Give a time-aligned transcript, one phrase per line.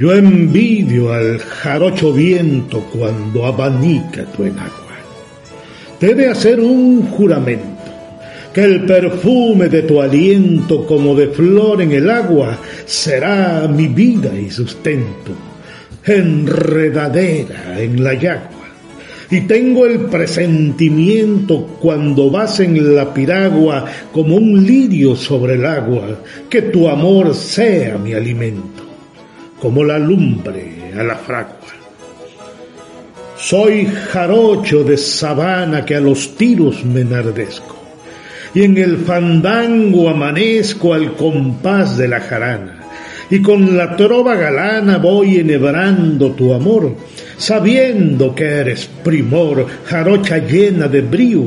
[0.00, 4.96] Yo envidio al jarocho viento cuando abanica tu enagua.
[6.00, 7.84] Debe hacer un juramento,
[8.54, 14.30] que el perfume de tu aliento como de flor en el agua será mi vida
[14.34, 15.32] y sustento,
[16.06, 18.68] enredadera en la yagua.
[19.30, 26.22] Y tengo el presentimiento cuando vas en la piragua como un lirio sobre el agua,
[26.48, 28.89] que tu amor sea mi alimento,
[29.60, 31.56] como la lumbre a la fragua.
[33.36, 37.76] Soy jarocho de sabana que a los tiros me enardezco,
[38.54, 42.80] y en el fandango amanezco al compás de la jarana
[43.30, 46.96] y con la trova galana voy enhebrando tu amor,
[47.38, 51.44] sabiendo que eres primor, jarocha llena de brío,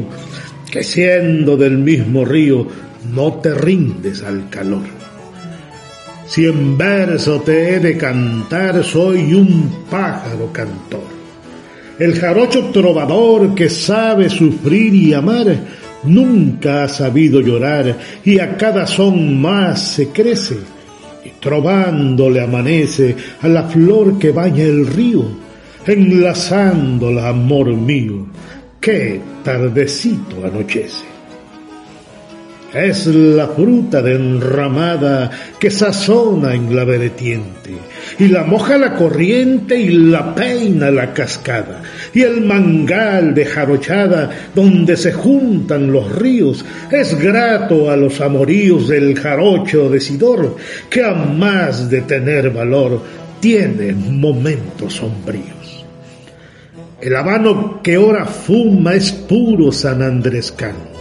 [0.72, 2.68] que siendo del mismo río
[3.14, 5.03] no te rindes al calor.
[6.34, 11.04] Si en verso te he de cantar, soy un pájaro cantor.
[12.00, 15.56] El jarocho trovador que sabe sufrir y amar,
[16.06, 20.58] nunca ha sabido llorar y a cada son más se crece
[21.24, 25.28] y trovando amanece a la flor que baña el río,
[25.86, 28.26] enlazándola, amor mío,
[28.82, 31.13] qué tardecito anochece.
[32.74, 34.18] Es la fruta de
[35.60, 37.70] que sazona en la vertiente,
[38.18, 41.84] y la moja la corriente y la peina la cascada,
[42.16, 48.88] y el mangal de jarochada donde se juntan los ríos es grato a los amoríos
[48.88, 50.56] del jarocho de Sidor,
[50.90, 53.04] que a más de tener valor
[53.40, 55.86] tiene momentos sombríos.
[57.00, 60.93] El habano que ora fuma es puro San Andrescano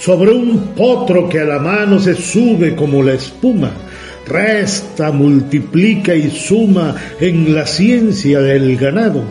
[0.00, 3.70] sobre un potro que a la mano se sube como la espuma,
[4.26, 9.22] resta, multiplica y suma en la ciencia del ganado,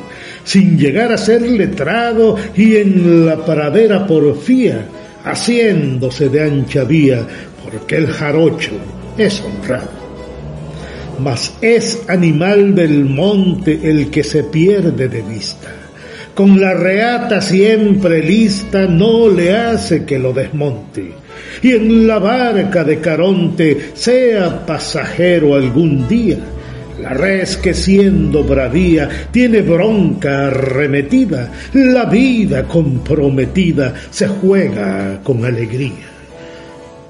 [0.43, 4.85] sin llegar a ser letrado y en la pradera porfía,
[5.25, 7.25] haciéndose de ancha vía,
[7.63, 8.73] porque el jarocho
[9.17, 9.97] es honrado.
[11.19, 15.58] Mas es animal del monte el que se pierde de vista
[16.39, 21.11] con la reata siempre lista no le hace que lo desmonte.
[21.61, 26.37] Y en la barca de Caronte sea pasajero algún día.
[27.01, 36.07] La res que siendo bravía tiene bronca arremetida, la vida comprometida se juega con alegría.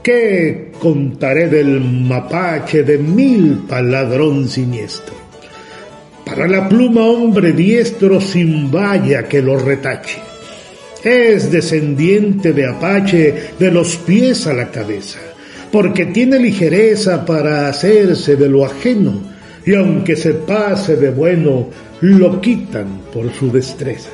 [0.01, 5.28] ¿Qué contaré del mapache de mil paladrón siniestro?
[6.29, 10.19] Para la pluma hombre diestro sin valla que lo retache.
[11.03, 15.17] Es descendiente de Apache de los pies a la cabeza,
[15.71, 19.19] porque tiene ligereza para hacerse de lo ajeno,
[19.65, 21.69] y aunque se pase de bueno,
[22.01, 24.11] lo quitan por su destreza.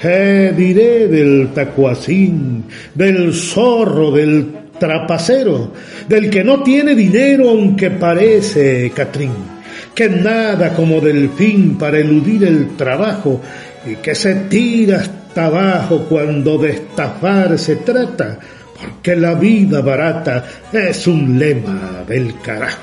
[0.00, 4.48] ¿Qué diré del tacuacín, del zorro, del
[4.80, 5.72] trapacero,
[6.08, 9.53] del que no tiene dinero aunque parece Catrín?
[9.94, 13.40] Que nada como delfín para eludir el trabajo
[13.86, 18.38] y que se tira hasta abajo cuando de estafar se trata,
[18.80, 22.82] porque la vida barata es un lema del carajo.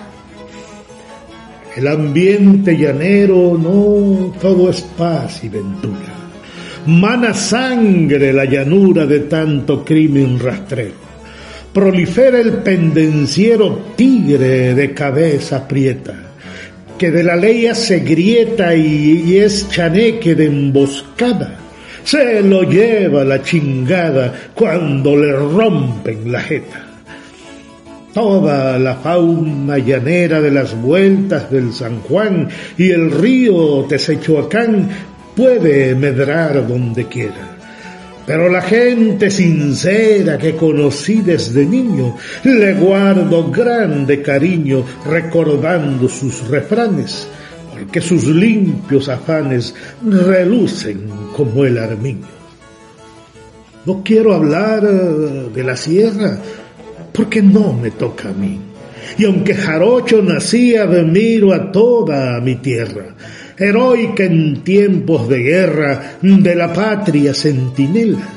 [1.75, 6.19] El ambiente llanero no todo es paz y ventura.
[6.85, 11.11] Mana sangre la llanura de tanto crimen rastrero.
[11.73, 16.30] Prolifera el pendenciero tigre de cabeza prieta
[17.01, 21.57] que de la ley se grieta y, es chaneque de emboscada.
[22.03, 26.85] Se lo lleva la chingada cuando le rompen la jeta.
[28.13, 34.87] Toda la fauna llanera de las vueltas del San Juan y el río Tesechoacán
[35.35, 37.60] puede medrar donde quiera
[38.31, 47.27] pero la gente sincera que conocí desde niño le guardo grande cariño recordando sus refranes,
[47.69, 52.25] porque sus limpios afanes relucen como el armiño.
[53.85, 56.37] No quiero hablar eh, de la sierra
[57.11, 58.61] porque no me toca a mí.
[59.17, 63.13] Y aunque jarocho nacía, admiro a toda mi tierra,
[63.61, 68.27] heroica en tiempos de guerra, de la patria centinela,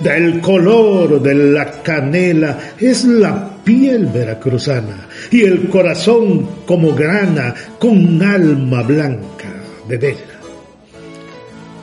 [0.00, 8.22] del color de la canela, es la piel veracruzana y el corazón como grana con
[8.22, 9.48] alma blanca
[9.88, 10.32] de vela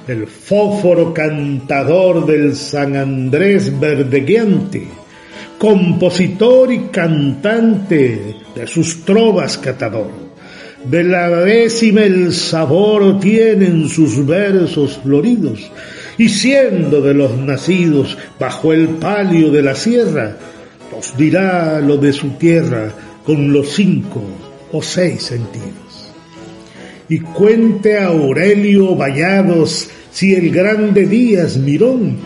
[0.09, 4.87] el fósforo cantador del San Andrés verdegueante,
[5.59, 10.28] compositor y cantante de sus trovas catador.
[10.85, 15.71] De la décima el sabor tienen sus versos floridos,
[16.17, 20.37] y siendo de los nacidos bajo el palio de la sierra,
[20.91, 22.91] nos dirá lo de su tierra
[23.25, 24.23] con los cinco
[24.71, 26.13] o seis sentidos.
[27.09, 32.17] Y cuente Aurelio Vallados si el grande Díaz Mirón,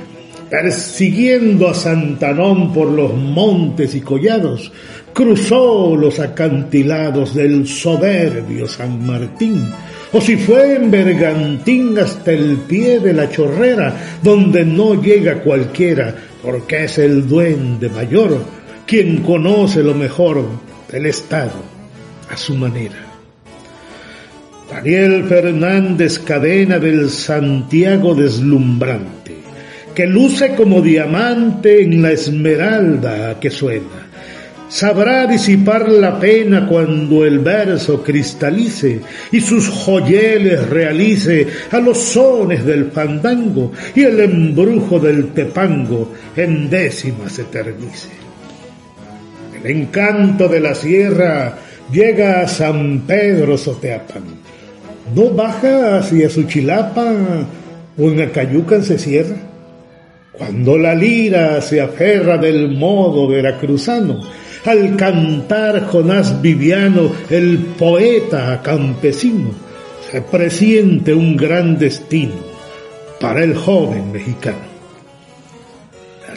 [0.50, 4.72] persiguiendo a Santanón por los montes y collados,
[5.14, 9.70] cruzó los acantilados del soberbio San Martín,
[10.12, 16.16] o si fue en Bergantín hasta el pie de la chorrera, donde no llega cualquiera,
[16.42, 18.38] porque es el duende mayor
[18.86, 20.46] quien conoce lo mejor
[20.92, 21.64] del Estado
[22.30, 22.96] a su manera.
[24.70, 29.36] Daniel Fernández Cadena del Santiago deslumbrante,
[29.94, 34.13] que luce como diamante en la esmeralda que suena.
[34.74, 42.66] Sabrá disipar la pena cuando el verso cristalice y sus joyeles realice a los sones
[42.66, 48.10] del fandango y el embrujo del tepango en décimas eternice.
[49.64, 51.56] El encanto de la sierra
[51.92, 54.24] llega a San Pedro Soteapan
[55.16, 57.14] no baja hacia Suchilapa
[57.98, 59.36] o en Acayucan se cierra.
[60.32, 64.22] Cuando la lira se aferra del modo veracruzano,
[64.66, 69.52] al cantar Jonás Viviano, el poeta campesino,
[70.10, 72.36] se presiente un gran destino
[73.20, 74.74] para el joven mexicano.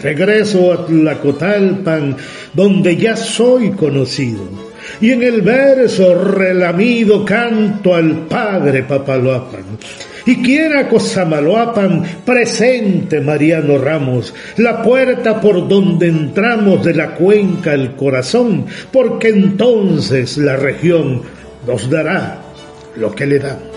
[0.03, 2.17] Regreso a Tlacotalpan,
[2.53, 4.67] donde ya soy conocido
[5.01, 9.65] y en el verso relamido canto al Padre Papaloapan.
[10.27, 17.95] Y quiera Cosamaloapan presente Mariano Ramos, la puerta por donde entramos de la cuenca el
[17.95, 21.23] corazón, porque entonces la región
[21.67, 22.43] nos dará
[22.97, 23.77] lo que le damos.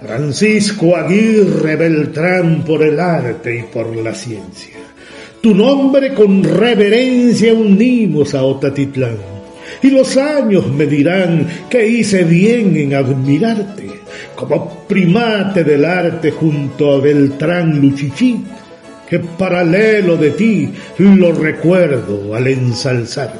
[0.00, 4.76] Francisco Aguirre Beltrán por el arte y por la ciencia.
[5.40, 9.16] Tu nombre con reverencia unimos a Otatitlán
[9.82, 14.01] y los años me dirán que hice bien en admirarte,
[14.46, 18.44] como primate del arte junto a Beltrán Luchichí,
[19.08, 23.38] que paralelo de ti lo recuerdo al ensalzarte.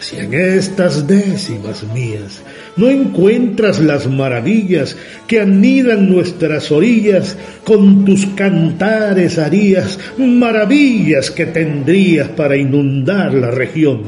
[0.00, 2.40] Si en estas décimas mías
[2.78, 4.96] no encuentras las maravillas
[5.26, 14.02] que anidan nuestras orillas, con tus cantares harías maravillas que tendrías para inundar la región.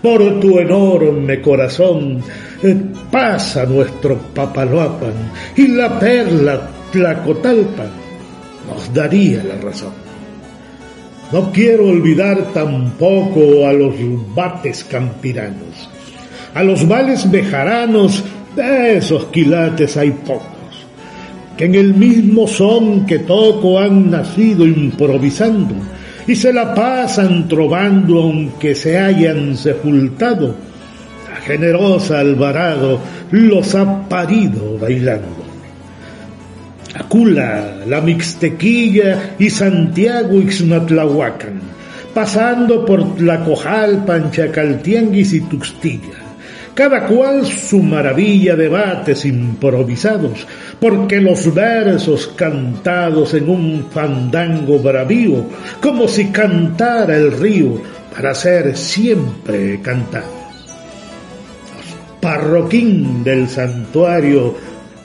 [0.00, 2.22] Por tu enorme corazón
[2.62, 2.76] eh,
[3.10, 7.90] pasa nuestro Papaloapan y la perla Tlacotalpan
[8.68, 9.92] nos daría la razón.
[11.32, 13.94] No quiero olvidar tampoco a los
[14.34, 15.89] bates campiranos.
[16.54, 18.24] A los vales bejaranos,
[18.56, 20.86] de esos quilates hay pocos,
[21.56, 25.74] que en el mismo son que toco han nacido improvisando
[26.26, 30.54] y se la pasan trovando aunque se hayan sepultado.
[31.28, 35.44] La generosa Alvarado los ha parido bailando.
[36.94, 41.60] Acula, La Mixtequilla y Santiago Ixmatlahuacan,
[42.12, 46.19] pasando por Tlacojalpan, Chacaltianguis y Tuxtilla.
[46.80, 50.46] Cada cual su maravilla debates improvisados,
[50.80, 55.44] porque los versos cantados en un fandango bravío,
[55.78, 57.82] como si cantara el río,
[58.16, 60.32] para ser siempre cantado.
[62.18, 64.54] Parroquín del santuario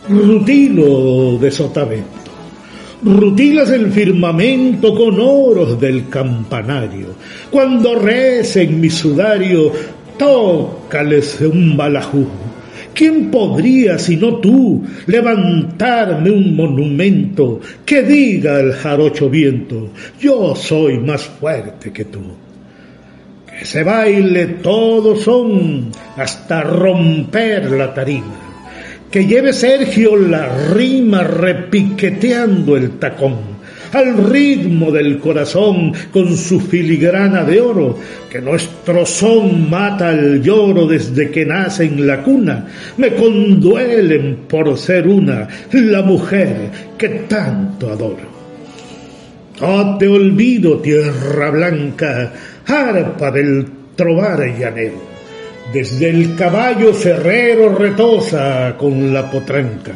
[0.07, 2.25] Rutilo de Sotavento.
[3.03, 7.07] Rutilas el firmamento con oros del campanario.
[7.51, 9.73] Cuando recen mi sudario,
[10.17, 12.27] tócales un balajú.
[12.93, 21.23] ¿Quién podría, sino tú, levantarme un monumento que diga el jarocho viento, yo soy más
[21.23, 22.21] fuerte que tú?
[23.47, 28.45] Que se baile todos son hasta romper la tarima
[29.15, 33.37] que lleve Sergio la rima repiqueteando el tacón,
[33.93, 37.97] al ritmo del corazón con su filigrana de oro,
[38.29, 44.77] que nuestro son mata al lloro desde que nace en la cuna, me conduelen por
[44.77, 48.35] ser una, la mujer que tanto adoro.
[49.61, 52.33] No te olvido, tierra blanca,
[52.67, 53.65] arpa del
[53.95, 55.15] trovar llanero.
[55.73, 59.93] Desde el caballo ferrero retosa con la potranca,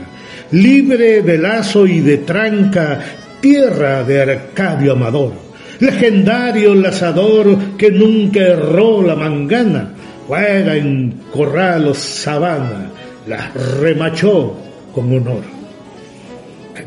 [0.51, 3.00] libre de lazo y de tranca,
[3.41, 5.34] tierra de Arcadio Amador,
[5.79, 9.93] legendario lazador que nunca erró la mangana,
[10.27, 12.91] juega en corral o sabana,
[13.27, 14.55] la remachó
[14.93, 15.60] con honor.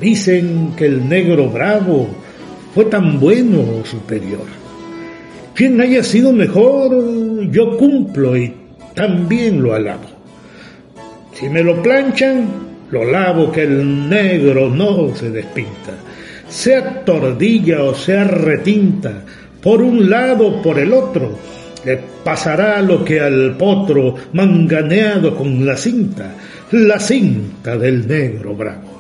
[0.01, 2.09] Dicen que el negro bravo
[2.75, 4.47] fue tan bueno o superior.
[5.55, 8.53] Quien haya sido mejor, yo cumplo y
[8.95, 10.07] también lo alabo.
[11.35, 12.49] Si me lo planchan,
[12.91, 15.93] lo lavo que el negro no se despinta.
[16.53, 19.25] Sea tordilla o sea retinta,
[19.63, 21.39] por un lado o por el otro,
[21.85, 26.35] le pasará lo que al potro manganeado con la cinta,
[26.73, 28.93] la cinta del negro bravo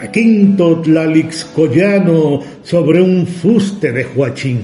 [0.00, 4.62] a quinto tlalixcoyano sobre un fuste de Huachín.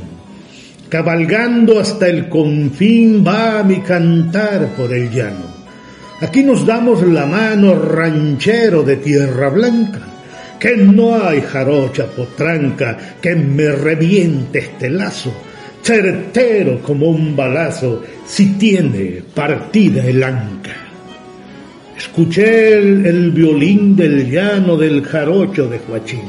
[0.88, 5.52] Cabalgando hasta el confín va mi cantar por el llano.
[6.20, 10.00] Aquí nos damos la mano ranchero de tierra blanca,
[10.58, 15.32] que no hay jarocha potranca que me reviente este lazo,
[15.82, 20.72] certero como un balazo si tiene partida el anca.
[21.96, 26.22] Escuché el, violín del llano del jarocho de Joachín,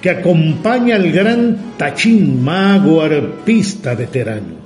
[0.00, 4.56] que acompaña al gran tachín mago arpista veterano,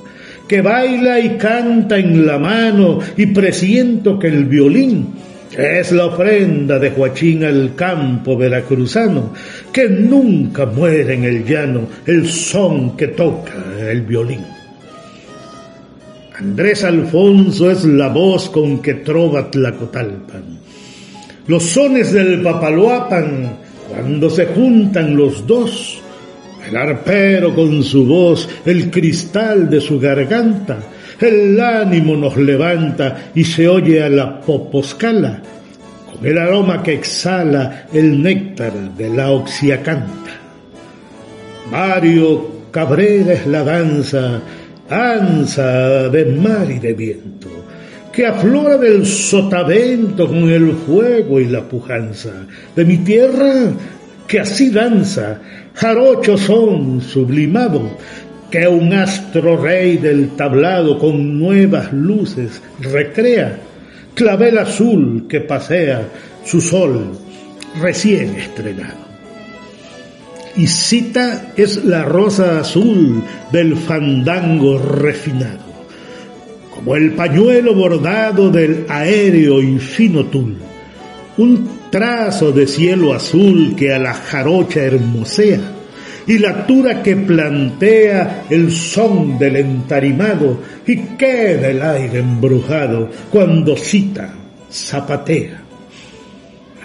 [0.46, 5.08] que baila y canta en la mano y presiento que el violín
[5.56, 9.32] es la ofrenda de Joachín al campo veracruzano,
[9.73, 14.44] que nunca muere en el llano el son que toca el violín.
[16.38, 20.59] Andrés Alfonso es la voz con que trova Tlacotalpan.
[21.47, 26.00] Los sones del Papaloapan, cuando se juntan los dos,
[26.68, 30.78] el arpero con su voz, el cristal de su garganta,
[31.29, 35.43] el ánimo nos levanta y se oye a la poposcala,
[36.11, 40.31] con el aroma que exhala el néctar de la oxiacanta.
[41.71, 44.41] Mario Cabrera es la danza
[44.93, 47.49] danza de mar y de viento,
[48.12, 52.33] que aflora del sotavento con el fuego y la pujanza
[52.76, 53.73] de mi tierra,
[54.26, 55.41] que así danza,
[55.75, 57.97] jarocho son sublimado,
[58.52, 63.59] que un astro rey del tablado con nuevas luces recrea,
[64.14, 66.06] clavel azul que pasea
[66.44, 67.18] su sol
[67.80, 69.00] recién estrenado.
[70.54, 75.64] Y cita es la rosa azul del fandango refinado,
[76.75, 80.59] como el pañuelo bordado del aéreo y fino tul,
[81.38, 85.72] un trazo de cielo azul que a la jarocha hermosea,
[86.26, 93.76] y la altura que plantea el son del entarimado y queda el aire embrujado cuando
[93.76, 94.33] cita,
[94.71, 95.62] zapatea.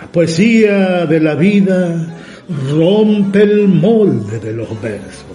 [0.01, 2.07] La poesía de la vida
[2.71, 5.25] rompe el molde de los versos.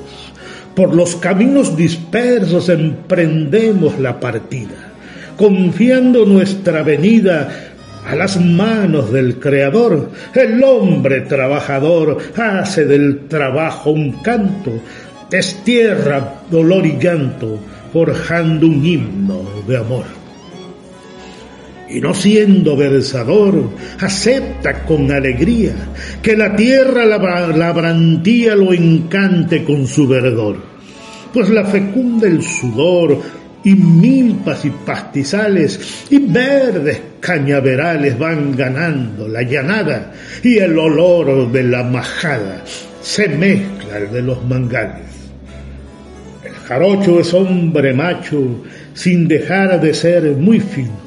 [0.75, 4.93] Por los caminos dispersos emprendemos la partida,
[5.37, 7.72] confiando nuestra venida
[8.07, 10.11] a las manos del Creador.
[10.35, 14.73] El hombre trabajador hace del trabajo un canto,
[15.31, 17.59] destierra dolor y llanto,
[17.93, 20.23] forjando un himno de amor
[21.93, 23.69] y no siendo versador,
[24.01, 25.75] acepta con alegría
[26.23, 30.57] que la tierra labrantía lo encante con su verdor,
[31.35, 33.21] pues la fecunda el sudor
[33.64, 41.62] y milpas y pastizales y verdes cañaverales van ganando la llanada y el olor de
[41.62, 42.64] la majada
[43.00, 45.07] se mezcla el de los mangales.
[46.45, 48.64] El jarocho es hombre macho
[48.95, 51.02] sin dejar de ser muy fino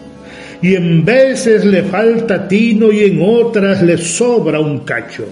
[0.62, 5.26] y en veces le falta tino y en otras le sobra un cacho.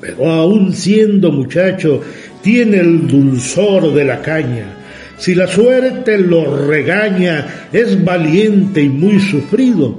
[0.00, 2.00] Pero aún siendo muchacho,
[2.42, 4.73] tiene el dulzor de la caña.
[5.18, 9.98] Si la suerte lo regaña, es valiente y muy sufrido.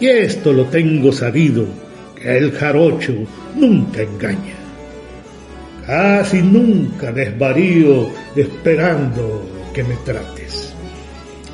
[0.00, 1.66] Y esto lo tengo sabido,
[2.14, 3.14] que el jarocho
[3.56, 4.54] nunca engaña.
[5.86, 10.72] Casi nunca desvarío esperando que me trates.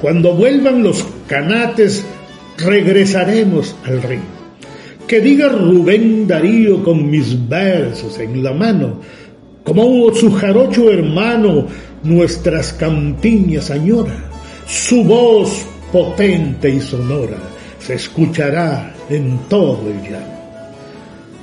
[0.00, 2.04] Cuando vuelvan los canates
[2.58, 4.34] regresaremos al río.
[5.06, 9.00] que diga Rubén Darío con mis versos en la mano,
[9.62, 11.66] como su jarocho hermano
[12.04, 14.30] nuestras campiñas añora,
[14.66, 17.38] su voz potente y sonora
[17.78, 20.34] se escuchará en todo el llano.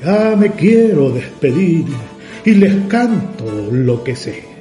[0.03, 1.86] Ya me quiero despedir
[2.44, 4.51] y les canto lo que sé.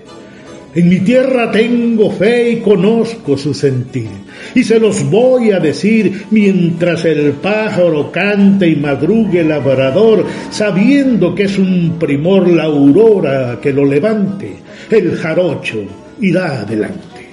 [0.72, 4.08] En mi tierra tengo fe y conozco su sentir,
[4.54, 11.34] y se los voy a decir mientras el pájaro cante y madrugue el labrador, sabiendo
[11.34, 14.58] que es un primor la aurora que lo levante,
[14.98, 15.84] el jarocho
[16.20, 17.28] irá adelante.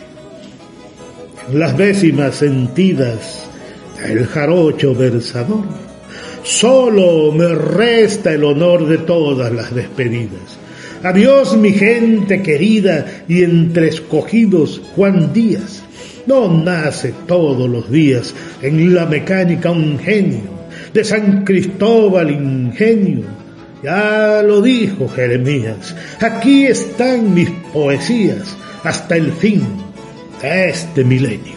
[1.53, 3.43] Las décimas sentidas,
[4.05, 5.65] el jarocho versador,
[6.43, 10.57] solo me resta el honor de todas las despedidas
[11.03, 15.83] Adiós mi gente querida y entre escogidos Juan Díaz.
[16.25, 20.41] No nace todos los días en la mecánica un genio,
[20.93, 23.25] de San Cristóbal ingenio.
[23.83, 29.61] Ya lo dijo Jeremías, aquí están mis poesías hasta el fin
[30.41, 31.56] de este milenio.